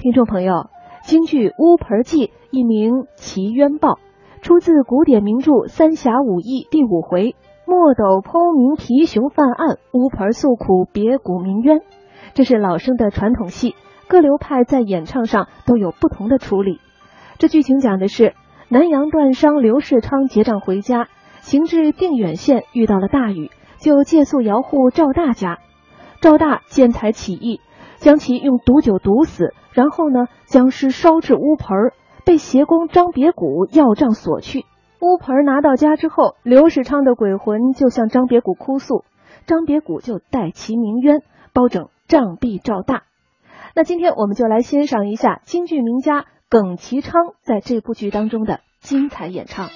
[0.00, 0.70] 听众朋友，
[1.02, 3.88] 京剧《乌盆记》一名《奇冤报》，
[4.40, 7.36] 出自古典名著《三侠五义》第五回
[7.68, 11.82] “墨斗剖明皮熊犯案，乌盆诉苦别谷鸣冤”。
[12.32, 13.74] 这是老生的传统戏，
[14.08, 16.78] 各流派在演唱上都有不同的处理。
[17.36, 18.32] 这剧情讲的是
[18.70, 21.08] 南阳断商刘世昌结账回家，
[21.42, 25.58] 行至定远县遇到了大雨，就借宿窑户赵大家。
[26.22, 27.60] 赵大见财起意。
[28.00, 31.92] 将其用毒酒毒死，然后呢，将尸烧至乌盆，
[32.24, 34.64] 被邪公张别谷要账索去。
[35.00, 39.04] 乌盆拿到家之后，刘世昌的鬼魂就向张别谷哭诉，
[39.46, 43.04] 张别谷就代其鸣冤，包拯杖毙赵大。
[43.74, 49.68] 那今天我们就来欣赏一下京剧名家耿其昌在这部剧当中的精彩演唱。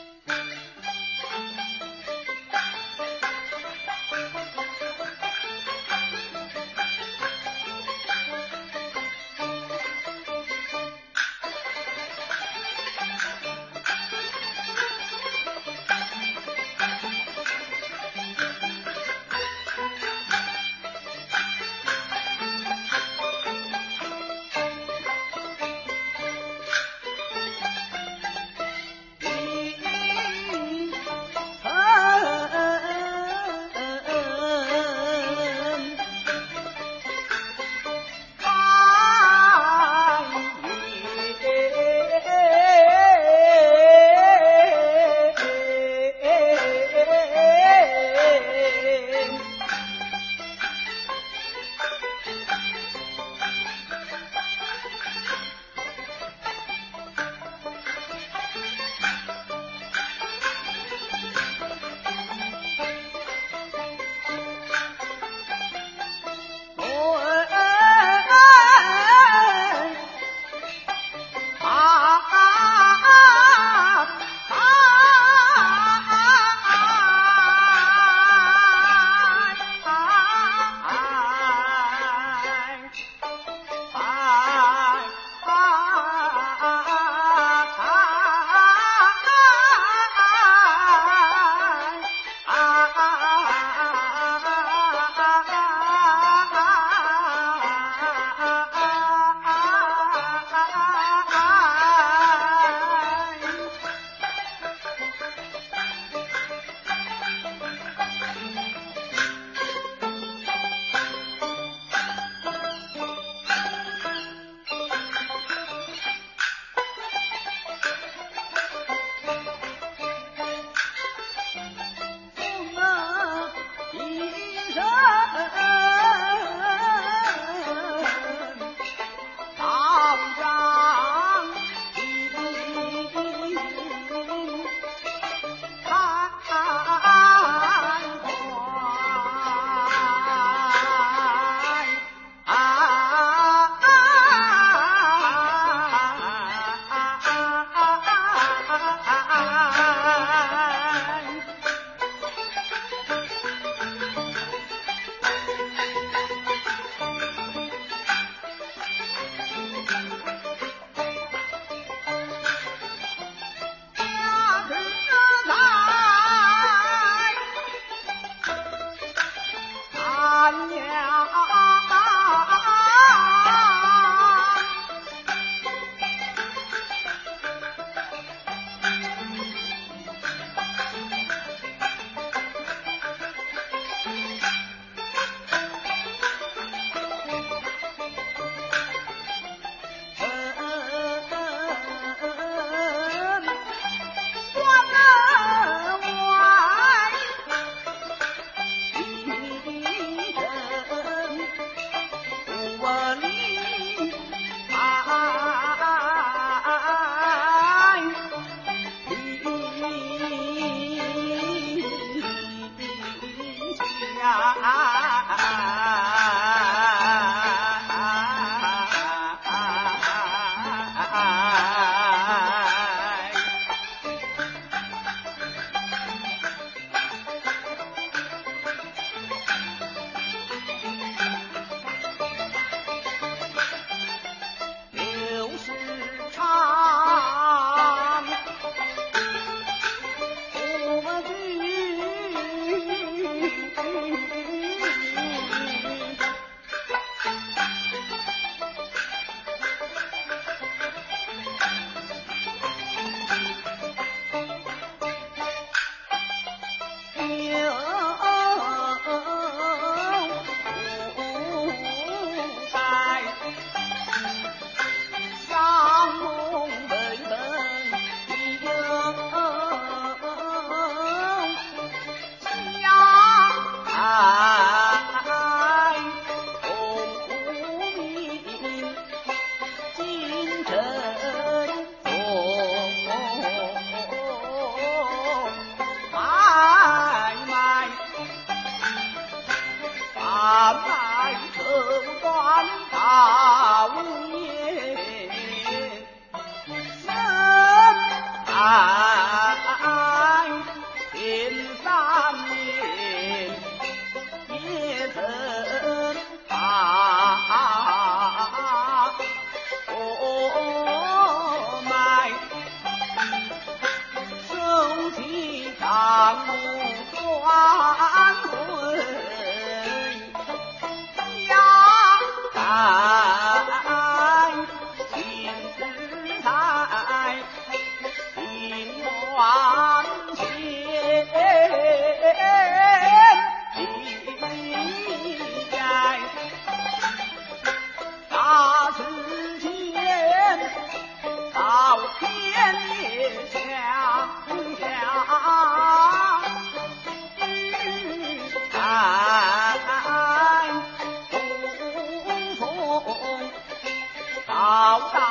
[354.65, 355.24] 好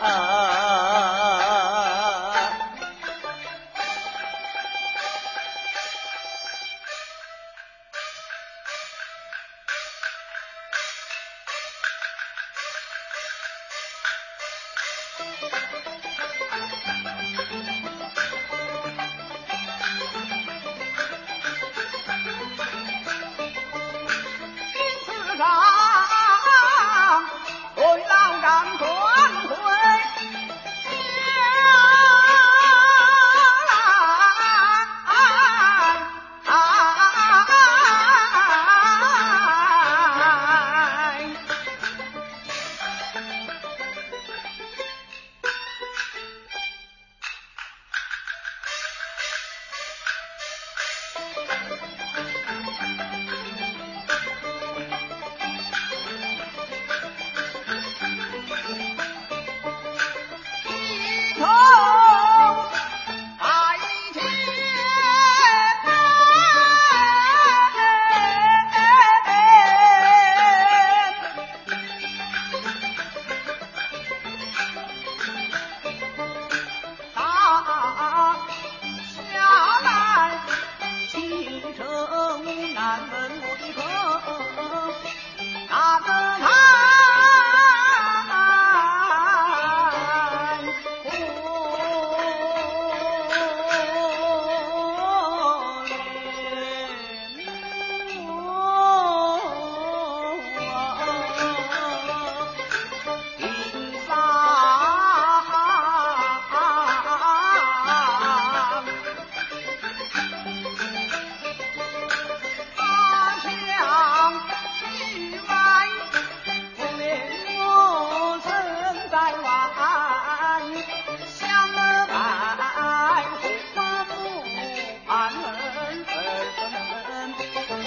[0.00, 0.37] uh, uh.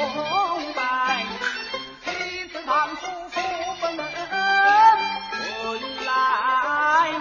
[0.09, 1.25] 崇拜
[2.03, 3.39] 妻子堂叔父
[3.79, 4.37] 不能回
[6.05, 6.09] 来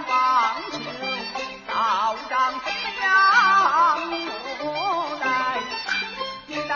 [0.07, 0.11] 望
[0.71, 0.79] 求
[1.67, 2.69] 道长这
[3.03, 4.13] 样你
[4.63, 5.17] 我
[6.47, 6.71] 见来